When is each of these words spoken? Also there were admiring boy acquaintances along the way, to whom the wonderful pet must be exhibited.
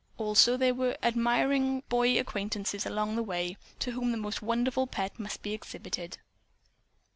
Also 0.17 0.57
there 0.57 0.73
were 0.73 0.97
admiring 1.03 1.81
boy 1.87 2.19
acquaintances 2.19 2.87
along 2.87 3.15
the 3.15 3.21
way, 3.21 3.55
to 3.77 3.91
whom 3.91 4.11
the 4.11 4.35
wonderful 4.41 4.87
pet 4.87 5.19
must 5.19 5.43
be 5.43 5.53
exhibited. 5.53 6.17